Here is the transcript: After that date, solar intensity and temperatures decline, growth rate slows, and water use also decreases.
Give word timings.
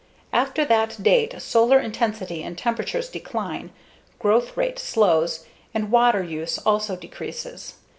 After 0.33 0.65
that 0.65 1.03
date, 1.03 1.39
solar 1.43 1.79
intensity 1.79 2.41
and 2.41 2.57
temperatures 2.57 3.07
decline, 3.07 3.69
growth 4.17 4.57
rate 4.57 4.79
slows, 4.79 5.45
and 5.75 5.91
water 5.91 6.23
use 6.23 6.57
also 6.65 6.95
decreases. 6.95 7.75